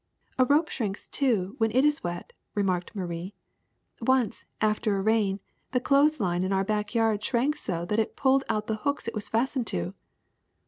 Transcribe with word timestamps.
"A 0.39 0.45
rope 0.45 0.67
shrinks, 0.69 1.07
too, 1.07 1.53
when 1.59 1.69
it 1.73 1.85
is 1.85 2.03
wet," 2.03 2.33
remarked 2.55 2.95
Marie. 2.95 3.35
"Once, 4.01 4.45
after 4.59 4.97
a 4.97 5.01
rain, 5.03 5.39
the 5.73 5.79
clothes 5.79 6.19
line 6.19 6.43
in 6.43 6.51
our 6.51 6.63
back 6.63 6.95
yard 6.95 7.23
shrank 7.23 7.55
so 7.55 7.85
that 7.85 7.99
it 7.99 8.15
pulled 8.15 8.43
out 8.49 8.65
the 8.65 8.77
hooks 8.77 9.07
it 9.07 9.13
was 9.13 9.29
fastened 9.29 9.67
to." 9.67 9.93